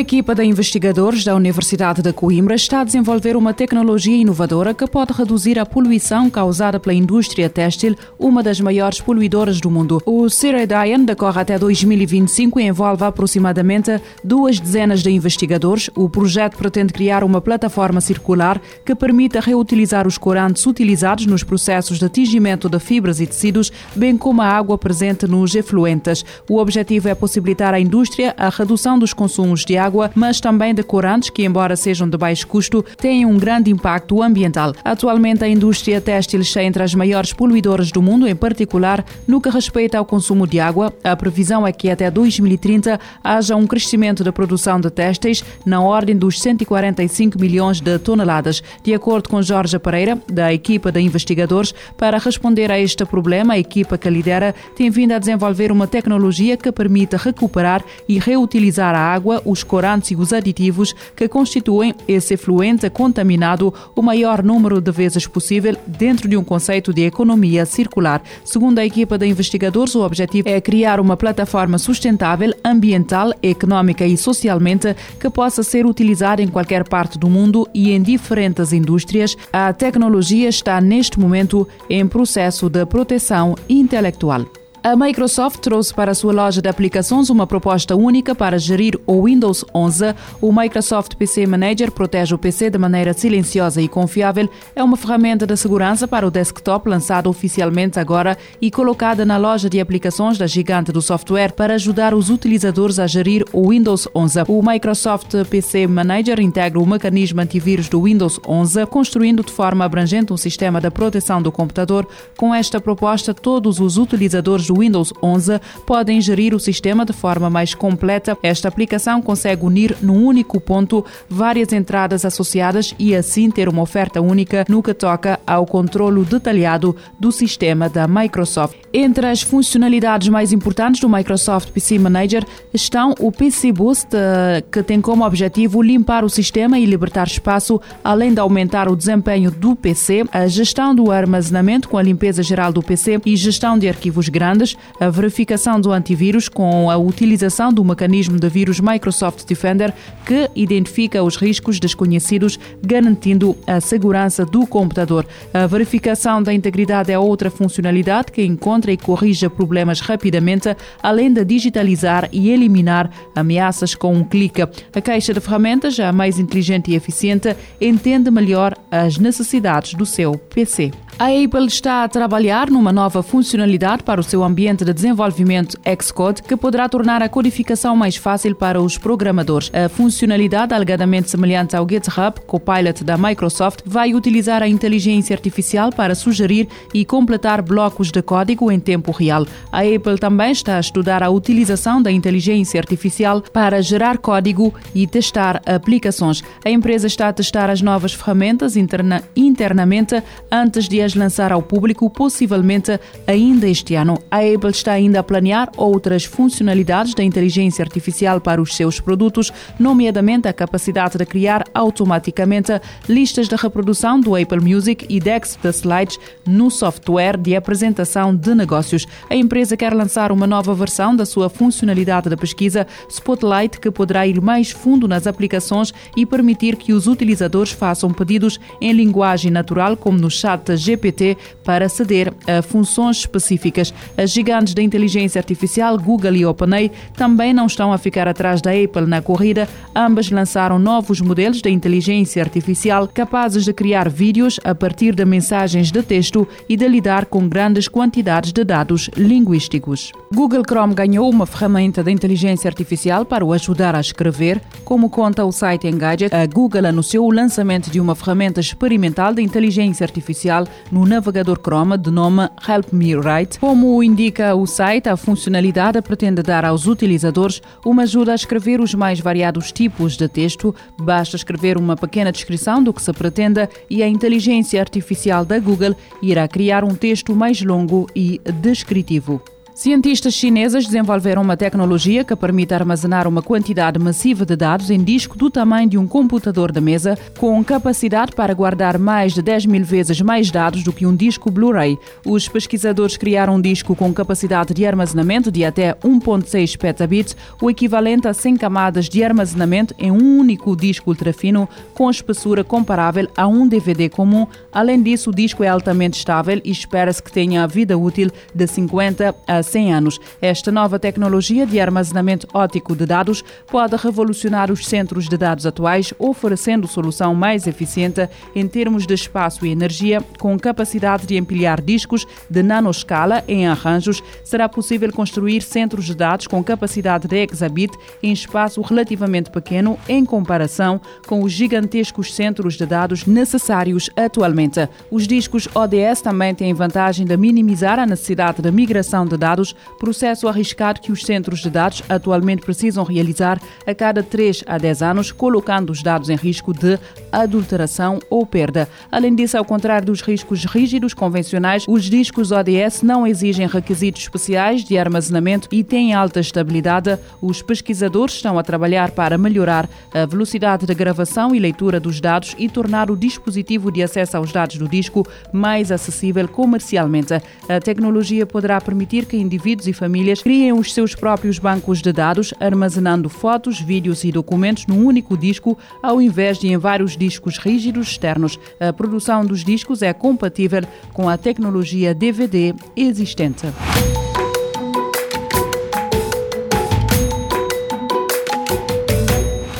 Uma 0.00 0.02
equipa 0.02 0.34
de 0.34 0.42
investigadores 0.42 1.24
da 1.24 1.36
Universidade 1.36 2.00
de 2.00 2.10
Coimbra 2.10 2.54
está 2.54 2.80
a 2.80 2.84
desenvolver 2.84 3.36
uma 3.36 3.52
tecnologia 3.52 4.16
inovadora 4.16 4.72
que 4.72 4.86
pode 4.86 5.12
reduzir 5.12 5.58
a 5.58 5.66
poluição 5.66 6.30
causada 6.30 6.80
pela 6.80 6.94
indústria 6.94 7.50
têxtil, 7.50 7.94
uma 8.18 8.42
das 8.42 8.58
maiores 8.62 8.98
poluidoras 8.98 9.60
do 9.60 9.70
mundo. 9.70 10.00
O 10.06 10.30
Cyredian 10.30 11.04
decorre 11.04 11.42
até 11.42 11.58
2025 11.58 12.58
e 12.58 12.62
envolve 12.62 13.04
aproximadamente 13.04 14.00
duas 14.24 14.58
dezenas 14.58 15.02
de 15.02 15.10
investigadores. 15.10 15.90
O 15.94 16.08
projeto 16.08 16.56
pretende 16.56 16.94
criar 16.94 17.22
uma 17.22 17.42
plataforma 17.42 18.00
circular 18.00 18.58
que 18.86 18.94
permita 18.94 19.38
reutilizar 19.38 20.08
os 20.08 20.16
corantes 20.16 20.64
utilizados 20.64 21.26
nos 21.26 21.42
processos 21.42 21.98
de 21.98 22.08
tingimento 22.08 22.70
de 22.70 22.78
fibras 22.78 23.20
e 23.20 23.26
tecidos, 23.26 23.70
bem 23.94 24.16
como 24.16 24.40
a 24.40 24.46
água 24.46 24.78
presente 24.78 25.26
nos 25.26 25.54
efluentes. 25.54 26.24
O 26.48 26.56
objetivo 26.56 27.06
é 27.06 27.14
possibilitar 27.14 27.74
à 27.74 27.78
indústria 27.78 28.34
a 28.38 28.48
redução 28.48 28.98
dos 28.98 29.12
consumos 29.12 29.62
de 29.62 29.76
água, 29.76 29.89
mas 30.14 30.40
também 30.40 30.74
de 30.74 30.82
corantes 30.82 31.30
que, 31.30 31.44
embora 31.44 31.76
sejam 31.76 32.08
de 32.08 32.16
baixo 32.16 32.46
custo, 32.46 32.82
têm 32.96 33.26
um 33.26 33.38
grande 33.38 33.70
impacto 33.70 34.22
ambiental. 34.22 34.74
Atualmente, 34.84 35.44
a 35.44 35.48
indústria 35.48 36.00
têxtil 36.00 36.40
está 36.40 36.62
entre 36.62 36.82
as 36.82 36.94
maiores 36.94 37.32
poluidoras 37.32 37.90
do 37.90 38.02
mundo, 38.02 38.26
em 38.26 38.36
particular 38.36 39.04
no 39.26 39.40
que 39.40 39.48
respeita 39.48 39.98
ao 39.98 40.04
consumo 40.04 40.46
de 40.46 40.60
água. 40.60 40.92
A 41.02 41.16
previsão 41.16 41.66
é 41.66 41.72
que 41.72 41.90
até 41.90 42.10
2030 42.10 42.98
haja 43.22 43.56
um 43.56 43.66
crescimento 43.66 44.22
da 44.22 44.32
produção 44.32 44.80
de 44.80 44.90
têxteis 44.90 45.44
na 45.64 45.80
ordem 45.80 46.16
dos 46.16 46.40
145 46.40 47.40
milhões 47.40 47.80
de 47.80 47.98
toneladas. 47.98 48.62
De 48.82 48.94
acordo 48.94 49.28
com 49.28 49.42
Jorge 49.42 49.78
Pereira, 49.78 50.18
da 50.30 50.52
equipa 50.52 50.92
de 50.92 51.00
investigadores, 51.00 51.74
para 51.96 52.18
responder 52.18 52.70
a 52.70 52.78
este 52.78 53.04
problema, 53.04 53.54
a 53.54 53.58
equipa 53.58 53.98
que 53.98 54.08
lidera 54.08 54.54
tem 54.76 54.90
vindo 54.90 55.12
a 55.12 55.18
desenvolver 55.18 55.72
uma 55.72 55.86
tecnologia 55.86 56.56
que 56.56 56.70
permite 56.70 57.16
recuperar 57.16 57.84
e 58.08 58.18
reutilizar 58.18 58.94
a 58.94 59.00
água, 59.00 59.42
os 59.44 59.62
corantes 59.62 59.79
e 60.10 60.16
os 60.16 60.32
aditivos 60.32 60.94
que 61.16 61.28
constituem 61.28 61.94
esse 62.06 62.34
efluente 62.34 62.88
contaminado 62.90 63.72
o 63.96 64.02
maior 64.02 64.42
número 64.42 64.80
de 64.80 64.90
vezes 64.90 65.26
possível 65.26 65.76
dentro 65.86 66.28
de 66.28 66.36
um 66.36 66.44
conceito 66.44 66.92
de 66.92 67.02
economia 67.02 67.64
circular. 67.64 68.22
Segundo 68.44 68.78
a 68.78 68.84
equipa 68.84 69.16
de 69.16 69.26
investigadores, 69.26 69.94
o 69.94 70.04
objetivo 70.04 70.48
é 70.48 70.60
criar 70.60 71.00
uma 71.00 71.16
plataforma 71.16 71.78
sustentável, 71.78 72.52
ambiental, 72.64 73.32
económica 73.42 74.06
e 74.06 74.16
socialmente 74.16 74.94
que 75.18 75.30
possa 75.30 75.62
ser 75.62 75.86
utilizada 75.86 76.42
em 76.42 76.48
qualquer 76.48 76.86
parte 76.86 77.18
do 77.18 77.28
mundo 77.28 77.66
e 77.72 77.90
em 77.92 78.02
diferentes 78.02 78.72
indústrias. 78.72 79.36
A 79.52 79.72
tecnologia 79.72 80.48
está 80.48 80.80
neste 80.80 81.18
momento 81.18 81.66
em 81.88 82.06
processo 82.06 82.68
de 82.68 82.84
proteção 82.84 83.54
intelectual. 83.68 84.59
A 84.82 84.96
Microsoft 84.96 85.58
trouxe 85.58 85.92
para 85.92 86.12
a 86.12 86.14
sua 86.14 86.32
loja 86.32 86.62
de 86.62 86.68
aplicações 86.68 87.28
uma 87.28 87.46
proposta 87.46 87.94
única 87.94 88.34
para 88.34 88.58
gerir 88.58 88.98
o 89.06 89.24
Windows 89.24 89.62
11. 89.74 90.14
O 90.40 90.50
Microsoft 90.50 91.16
PC 91.16 91.46
Manager 91.46 91.92
protege 91.92 92.34
o 92.34 92.38
PC 92.38 92.70
de 92.70 92.78
maneira 92.78 93.12
silenciosa 93.12 93.82
e 93.82 93.86
confiável. 93.86 94.48
É 94.74 94.82
uma 94.82 94.96
ferramenta 94.96 95.46
de 95.46 95.54
segurança 95.54 96.08
para 96.08 96.26
o 96.26 96.30
desktop 96.30 96.88
lançada 96.88 97.28
oficialmente 97.28 98.00
agora 98.00 98.38
e 98.58 98.70
colocada 98.70 99.22
na 99.26 99.36
loja 99.36 99.68
de 99.68 99.78
aplicações 99.78 100.38
da 100.38 100.46
gigante 100.46 100.90
do 100.90 101.02
software 101.02 101.52
para 101.52 101.74
ajudar 101.74 102.14
os 102.14 102.30
utilizadores 102.30 102.98
a 102.98 103.06
gerir 103.06 103.44
o 103.52 103.68
Windows 103.68 104.08
11. 104.14 104.44
O 104.48 104.62
Microsoft 104.62 105.34
PC 105.50 105.86
Manager 105.86 106.40
integra 106.40 106.80
o 106.80 106.86
mecanismo 106.86 107.42
antivírus 107.42 107.86
do 107.86 108.04
Windows 108.04 108.40
11, 108.48 108.86
construindo 108.86 109.44
de 109.44 109.52
forma 109.52 109.84
abrangente 109.84 110.32
um 110.32 110.38
sistema 110.38 110.80
de 110.80 110.90
proteção 110.90 111.42
do 111.42 111.52
computador. 111.52 112.08
Com 112.34 112.54
esta 112.54 112.80
proposta, 112.80 113.34
todos 113.34 113.78
os 113.78 113.98
utilizadores 113.98 114.69
do 114.70 114.78
Windows 114.78 115.12
11 115.20 115.60
podem 115.84 116.20
gerir 116.20 116.54
o 116.54 116.60
sistema 116.60 117.04
de 117.04 117.12
forma 117.12 117.50
mais 117.50 117.74
completa. 117.74 118.38
Esta 118.40 118.68
aplicação 118.68 119.20
consegue 119.20 119.66
unir 119.66 119.96
num 120.00 120.24
único 120.24 120.60
ponto 120.60 121.04
várias 121.28 121.72
entradas 121.72 122.24
associadas 122.24 122.94
e 122.96 123.16
assim 123.16 123.50
ter 123.50 123.68
uma 123.68 123.82
oferta 123.82 124.20
única 124.20 124.64
no 124.68 124.80
que 124.80 124.94
toca 124.94 125.40
ao 125.44 125.66
controlo 125.66 126.24
detalhado 126.24 126.94
do 127.18 127.32
sistema 127.32 127.88
da 127.88 128.06
Microsoft. 128.06 128.76
Entre 128.92 129.26
as 129.26 129.42
funcionalidades 129.42 130.28
mais 130.28 130.52
importantes 130.52 131.00
do 131.00 131.08
Microsoft 131.08 131.70
PC 131.70 131.98
Manager 131.98 132.44
estão 132.72 133.14
o 133.18 133.32
PC 133.32 133.72
Boost, 133.72 134.08
eh, 134.12 134.62
que 134.70 134.82
tem 134.82 135.00
como 135.00 135.24
objetivo 135.24 135.82
limpar 135.82 136.24
o 136.24 136.28
sistema 136.28 136.78
e 136.78 136.84
libertar 136.84 137.26
espaço, 137.26 137.80
além 138.02 138.34
de 138.34 138.40
aumentar 138.40 138.88
o 138.88 138.96
desempenho 138.96 139.50
do 139.50 139.74
PC, 139.74 140.24
a 140.32 140.46
gestão 140.46 140.94
do 140.94 141.10
armazenamento 141.10 141.88
com 141.88 141.98
a 141.98 142.02
limpeza 142.02 142.42
geral 142.42 142.72
do 142.72 142.82
PC 142.82 143.20
e 143.24 143.36
gestão 143.36 143.78
de 143.78 143.88
arquivos 143.88 144.28
grandes 144.28 144.59
a 144.98 145.08
verificação 145.08 145.80
do 145.80 145.92
antivírus 145.92 146.48
com 146.48 146.90
a 146.90 146.96
utilização 146.96 147.72
do 147.72 147.84
mecanismo 147.84 148.38
de 148.38 148.48
vírus 148.48 148.80
Microsoft 148.80 149.46
Defender 149.46 149.92
que 150.24 150.48
identifica 150.54 151.22
os 151.22 151.36
riscos 151.36 151.80
desconhecidos, 151.80 152.58
garantindo 152.82 153.56
a 153.66 153.80
segurança 153.80 154.44
do 154.44 154.66
computador. 154.66 155.26
A 155.52 155.66
verificação 155.66 156.42
da 156.42 156.52
integridade 156.52 157.10
é 157.10 157.18
outra 157.18 157.50
funcionalidade 157.50 158.32
que 158.32 158.44
encontra 158.44 158.92
e 158.92 158.96
corrige 158.96 159.48
problemas 159.48 160.00
rapidamente, 160.00 160.76
além 161.02 161.32
de 161.32 161.44
digitalizar 161.44 162.28
e 162.32 162.50
eliminar 162.50 163.10
ameaças 163.34 163.94
com 163.94 164.14
um 164.14 164.24
clique. 164.24 164.62
A 164.62 165.00
caixa 165.00 165.32
de 165.32 165.40
ferramentas, 165.40 165.98
a 165.98 166.12
mais 166.12 166.38
inteligente 166.38 166.90
e 166.90 166.94
eficiente, 166.94 167.56
entende 167.80 168.30
melhor 168.30 168.74
as 168.90 169.18
necessidades 169.18 169.94
do 169.94 170.06
seu 170.06 170.36
PC. 170.36 170.90
A 171.18 171.26
Apple 171.26 171.66
está 171.66 172.04
a 172.04 172.08
trabalhar 172.08 172.70
numa 172.70 172.92
nova 172.92 173.22
funcionalidade 173.22 174.02
para 174.02 174.20
o 174.20 174.24
seu 174.24 174.42
ambiente 174.50 174.84
de 174.84 174.92
desenvolvimento 174.92 175.78
Xcode 176.02 176.42
que 176.42 176.56
poderá 176.56 176.88
tornar 176.88 177.22
a 177.22 177.28
codificação 177.28 177.94
mais 177.96 178.16
fácil 178.16 178.54
para 178.54 178.80
os 178.82 178.98
programadores. 178.98 179.70
A 179.72 179.88
funcionalidade, 179.88 180.74
alegadamente 180.74 181.30
semelhante 181.30 181.76
ao 181.76 181.88
GitHub, 181.88 182.40
Copilot 182.46 183.04
da 183.04 183.16
Microsoft, 183.16 183.80
vai 183.86 184.12
utilizar 184.12 184.62
a 184.62 184.68
inteligência 184.68 185.34
artificial 185.34 185.90
para 185.90 186.14
sugerir 186.14 186.68
e 186.92 187.04
completar 187.04 187.62
blocos 187.62 188.10
de 188.10 188.20
código 188.20 188.70
em 188.70 188.80
tempo 188.80 189.12
real. 189.12 189.46
A 189.70 189.80
Apple 189.80 190.18
também 190.18 190.50
está 190.50 190.76
a 190.76 190.80
estudar 190.80 191.22
a 191.22 191.30
utilização 191.30 192.02
da 192.02 192.10
inteligência 192.10 192.80
artificial 192.80 193.40
para 193.40 193.80
gerar 193.80 194.18
código 194.18 194.74
e 194.94 195.06
testar 195.06 195.62
aplicações. 195.64 196.42
A 196.64 196.70
empresa 196.70 197.06
está 197.06 197.28
a 197.28 197.32
testar 197.32 197.70
as 197.70 197.80
novas 197.80 198.12
ferramentas 198.12 198.76
interna 198.76 199.22
internamente 199.36 200.20
antes 200.50 200.88
de 200.88 201.00
as 201.00 201.14
lançar 201.14 201.52
ao 201.52 201.62
público, 201.62 202.10
possivelmente 202.10 202.98
ainda 203.26 203.68
este 203.68 203.94
ano. 203.94 204.18
A 204.30 204.39
Apple 204.40 204.70
está 204.70 204.92
ainda 204.92 205.20
a 205.20 205.22
planear 205.22 205.70
outras 205.76 206.24
funcionalidades 206.24 207.14
da 207.14 207.22
inteligência 207.22 207.82
artificial 207.82 208.40
para 208.40 208.60
os 208.60 208.74
seus 208.74 209.00
produtos, 209.00 209.52
nomeadamente 209.78 210.48
a 210.48 210.52
capacidade 210.52 211.18
de 211.18 211.26
criar 211.26 211.64
automaticamente 211.74 212.72
listas 213.08 213.48
de 213.48 213.56
reprodução 213.56 214.20
do 214.20 214.36
Apple 214.36 214.60
Music 214.60 215.06
e 215.08 215.18
decks 215.18 215.58
de 215.62 215.68
slides 215.70 216.18
no 216.46 216.70
software 216.70 217.36
de 217.36 217.56
apresentação 217.56 218.34
de 218.34 218.54
negócios. 218.54 219.06
A 219.28 219.34
empresa 219.34 219.76
quer 219.76 219.94
lançar 219.94 220.30
uma 220.32 220.46
nova 220.46 220.74
versão 220.74 221.14
da 221.14 221.26
sua 221.26 221.48
funcionalidade 221.48 222.28
de 222.28 222.36
pesquisa 222.36 222.86
Spotlight 223.08 223.80
que 223.80 223.90
poderá 223.90 224.26
ir 224.26 224.40
mais 224.40 224.70
fundo 224.70 225.08
nas 225.08 225.26
aplicações 225.26 225.92
e 226.16 226.24
permitir 226.24 226.76
que 226.76 226.92
os 226.92 227.06
utilizadores 227.06 227.72
façam 227.72 228.12
pedidos 228.12 228.60
em 228.80 228.92
linguagem 228.92 229.50
natural, 229.50 229.96
como 229.96 230.18
no 230.18 230.30
chat 230.30 230.76
GPT 230.76 231.00
GPT 231.00 231.36
para 231.64 231.86
aceder 231.86 232.32
a 232.46 232.62
funções 232.62 233.18
específicas. 233.18 233.92
As 234.16 234.29
gigantes 234.32 234.74
da 234.74 234.82
inteligência 234.82 235.38
artificial, 235.38 235.98
Google 235.98 236.34
e 236.36 236.46
OpenAI, 236.46 236.90
também 237.14 237.52
não 237.52 237.66
estão 237.66 237.92
a 237.92 237.98
ficar 237.98 238.28
atrás 238.28 238.60
da 238.60 238.70
Apple 238.70 239.06
na 239.06 239.22
corrida. 239.22 239.68
Ambas 239.94 240.30
lançaram 240.30 240.78
novos 240.78 241.20
modelos 241.20 241.60
de 241.60 241.70
inteligência 241.70 242.42
artificial 242.42 243.08
capazes 243.08 243.64
de 243.64 243.72
criar 243.72 244.08
vídeos 244.08 244.58
a 244.64 244.74
partir 244.74 245.14
de 245.14 245.24
mensagens 245.24 245.90
de 245.90 246.02
texto 246.02 246.46
e 246.68 246.76
de 246.76 246.86
lidar 246.88 247.26
com 247.26 247.48
grandes 247.48 247.88
quantidades 247.88 248.52
de 248.52 248.64
dados 248.64 249.10
linguísticos. 249.16 250.12
Google 250.32 250.62
Chrome 250.66 250.94
ganhou 250.94 251.28
uma 251.28 251.46
ferramenta 251.46 252.02
de 252.02 252.10
inteligência 252.10 252.68
artificial 252.68 253.24
para 253.24 253.44
o 253.44 253.52
ajudar 253.52 253.94
a 253.94 254.00
escrever. 254.00 254.60
Como 254.84 255.10
conta 255.10 255.44
o 255.44 255.52
site 255.52 255.86
Engadget, 255.86 256.34
a 256.34 256.46
Google 256.46 256.86
anunciou 256.86 257.26
o 257.26 257.32
lançamento 257.32 257.90
de 257.90 258.00
uma 258.00 258.14
ferramenta 258.14 258.60
experimental 258.60 259.34
de 259.34 259.42
inteligência 259.42 260.04
artificial 260.04 260.64
no 260.90 261.04
navegador 261.04 261.58
Chrome 261.58 261.98
de 261.98 262.10
nome 262.10 262.48
Help 262.66 262.92
Me 262.92 263.16
Write. 263.16 263.58
Como 263.58 264.02
indica 264.20 264.54
o 264.54 264.66
site, 264.66 265.08
a 265.08 265.16
funcionalidade 265.16 266.02
pretende 266.02 266.42
dar 266.42 266.62
aos 266.62 266.86
utilizadores 266.86 267.62
uma 267.86 268.02
ajuda 268.02 268.32
a 268.32 268.34
escrever 268.34 268.78
os 268.78 268.92
mais 268.92 269.18
variados 269.18 269.72
tipos 269.72 270.14
de 270.14 270.28
texto. 270.28 270.74
Basta 271.00 271.36
escrever 271.36 271.78
uma 271.78 271.96
pequena 271.96 272.30
descrição 272.30 272.82
do 272.84 272.92
que 272.92 273.00
se 273.00 273.12
pretenda 273.14 273.66
e 273.88 274.02
a 274.02 274.08
inteligência 274.08 274.78
artificial 274.78 275.42
da 275.42 275.58
Google 275.58 275.96
irá 276.20 276.46
criar 276.46 276.84
um 276.84 276.94
texto 276.94 277.34
mais 277.34 277.62
longo 277.62 278.06
e 278.14 278.38
descritivo. 278.60 279.42
Cientistas 279.80 280.34
chineses 280.34 280.84
desenvolveram 280.84 281.40
uma 281.40 281.56
tecnologia 281.56 282.22
que 282.22 282.36
permite 282.36 282.74
armazenar 282.74 283.26
uma 283.26 283.40
quantidade 283.40 283.98
massiva 283.98 284.44
de 284.44 284.54
dados 284.54 284.90
em 284.90 285.02
disco 285.02 285.38
do 285.38 285.50
tamanho 285.50 285.88
de 285.88 285.96
um 285.96 286.06
computador 286.06 286.70
de 286.70 286.82
mesa, 286.82 287.16
com 287.38 287.64
capacidade 287.64 288.32
para 288.32 288.52
guardar 288.52 288.98
mais 288.98 289.32
de 289.32 289.40
10 289.40 289.64
mil 289.64 289.82
vezes 289.82 290.20
mais 290.20 290.50
dados 290.50 290.84
do 290.84 290.92
que 290.92 291.06
um 291.06 291.16
disco 291.16 291.50
Blu-ray. 291.50 291.98
Os 292.26 292.46
pesquisadores 292.46 293.16
criaram 293.16 293.54
um 293.54 293.60
disco 293.60 293.96
com 293.96 294.12
capacidade 294.12 294.74
de 294.74 294.84
armazenamento 294.84 295.50
de 295.50 295.64
até 295.64 295.94
1.6 295.94 296.76
petabits, 296.76 297.34
o 297.58 297.70
equivalente 297.70 298.28
a 298.28 298.34
100 298.34 298.58
camadas 298.58 299.08
de 299.08 299.24
armazenamento 299.24 299.94
em 299.98 300.10
um 300.10 300.40
único 300.40 300.76
disco 300.76 301.08
ultrafino, 301.08 301.66
com 301.94 302.10
espessura 302.10 302.62
comparável 302.62 303.26
a 303.34 303.46
um 303.46 303.66
DVD 303.66 304.10
comum. 304.10 304.46
Além 304.70 305.02
disso, 305.02 305.30
o 305.30 305.34
disco 305.34 305.64
é 305.64 305.68
altamente 305.68 306.18
estável 306.18 306.60
e 306.62 306.70
espera-se 306.70 307.22
que 307.22 307.32
tenha 307.32 307.66
vida 307.66 307.96
útil 307.96 308.30
de 308.54 308.66
50 308.66 309.34
a 309.48 309.69
100 309.70 309.92
anos. 309.92 310.20
Esta 310.42 310.72
nova 310.72 310.98
tecnologia 310.98 311.66
de 311.66 311.80
armazenamento 311.80 312.46
óptico 312.52 312.96
de 312.96 313.06
dados 313.06 313.44
pode 313.66 313.96
revolucionar 313.96 314.70
os 314.70 314.86
centros 314.86 315.28
de 315.28 315.36
dados 315.36 315.66
atuais, 315.66 316.12
oferecendo 316.18 316.88
solução 316.88 317.34
mais 317.34 317.66
eficiente 317.66 318.28
em 318.54 318.66
termos 318.66 319.06
de 319.06 319.14
espaço 319.14 319.64
e 319.64 319.70
energia, 319.70 320.20
com 320.38 320.58
capacidade 320.58 321.26
de 321.26 321.36
empilhar 321.36 321.80
discos 321.80 322.26
de 322.48 322.62
nanoscala 322.62 323.44
em 323.46 323.66
arranjos. 323.66 324.22
Será 324.44 324.68
possível 324.68 325.12
construir 325.12 325.62
centros 325.62 326.04
de 326.04 326.14
dados 326.14 326.46
com 326.46 326.62
capacidade 326.62 327.28
de 327.28 327.46
exabit 327.50 327.96
em 328.22 328.32
espaço 328.32 328.80
relativamente 328.80 329.50
pequeno 329.50 329.98
em 330.08 330.24
comparação 330.24 331.00
com 331.26 331.42
os 331.42 331.52
gigantescos 331.52 332.34
centros 332.34 332.74
de 332.74 332.86
dados 332.86 333.26
necessários 333.26 334.10
atualmente. 334.16 334.88
Os 335.10 335.26
discos 335.26 335.68
ODS 335.74 336.20
também 336.22 336.54
têm 336.54 336.74
vantagem 336.74 337.26
de 337.26 337.36
minimizar 337.36 337.98
a 337.98 338.06
necessidade 338.06 338.62
de 338.62 338.70
migração 338.70 339.26
de 339.26 339.36
dados 339.36 339.49
dados, 339.50 339.74
processo 339.98 340.46
arriscado 340.46 341.00
que 341.00 341.10
os 341.10 341.24
centros 341.24 341.60
de 341.60 341.70
dados 341.70 342.02
atualmente 342.08 342.62
precisam 342.62 343.02
realizar 343.02 343.60
a 343.86 343.94
cada 343.94 344.22
3 344.22 344.64
a 344.66 344.78
10 344.78 345.02
anos, 345.02 345.32
colocando 345.32 345.90
os 345.90 346.02
dados 346.02 346.30
em 346.30 346.36
risco 346.36 346.72
de 346.72 346.98
adulteração 347.32 348.20
ou 348.30 348.46
perda. 348.46 348.88
Além 349.10 349.34
disso, 349.34 349.58
ao 349.58 349.64
contrário 349.64 350.06
dos 350.06 350.20
riscos 350.20 350.64
rígidos 350.64 351.14
convencionais, 351.14 351.84
os 351.88 352.04
discos 352.04 352.52
ODS 352.52 353.02
não 353.02 353.26
exigem 353.26 353.66
requisitos 353.66 354.22
especiais 354.22 354.84
de 354.84 354.96
armazenamento 354.96 355.68
e 355.72 355.82
têm 355.82 356.14
alta 356.14 356.40
estabilidade. 356.40 357.18
Os 357.42 357.62
pesquisadores 357.62 358.36
estão 358.36 358.58
a 358.58 358.62
trabalhar 358.62 359.10
para 359.10 359.36
melhorar 359.36 359.88
a 360.14 360.26
velocidade 360.26 360.86
de 360.86 360.94
gravação 360.94 361.54
e 361.54 361.58
leitura 361.58 361.98
dos 361.98 362.20
dados 362.20 362.54
e 362.58 362.68
tornar 362.68 363.10
o 363.10 363.16
dispositivo 363.16 363.90
de 363.90 364.02
acesso 364.02 364.36
aos 364.36 364.52
dados 364.52 364.76
do 364.76 364.88
disco 364.88 365.26
mais 365.52 365.90
acessível 365.90 366.46
comercialmente. 366.46 367.34
A 367.68 367.80
tecnologia 367.80 368.46
poderá 368.46 368.80
permitir 368.80 369.24
que 369.26 369.36
indivíduos 369.40 369.88
e 369.88 369.92
famílias 369.92 370.42
criem 370.42 370.72
os 370.72 370.92
seus 370.92 371.14
próprios 371.14 371.58
bancos 371.58 372.00
de 372.00 372.12
dados, 372.12 372.54
armazenando 372.60 373.28
fotos, 373.28 373.80
vídeos 373.80 374.22
e 374.24 374.30
documentos 374.30 374.86
num 374.86 375.04
único 375.04 375.36
disco, 375.36 375.76
ao 376.02 376.20
invés 376.20 376.58
de 376.58 376.68
em 376.68 376.76
vários 376.76 377.16
discos 377.16 377.58
rígidos 377.58 378.08
externos. 378.08 378.58
A 378.78 378.92
produção 378.92 379.44
dos 379.44 379.64
discos 379.64 380.02
é 380.02 380.12
compatível 380.12 380.82
com 381.12 381.28
a 381.28 381.36
tecnologia 381.36 382.14
DVD 382.14 382.74
existente. 382.94 383.66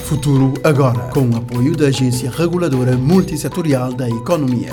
Futuro 0.04 0.52
agora, 0.64 0.98
com 1.10 1.30
o 1.30 1.36
apoio 1.36 1.76
da 1.76 1.86
Agência 1.86 2.30
Reguladora 2.30 2.96
Multissetorial 2.96 3.92
da 3.92 4.08
Economia. 4.08 4.72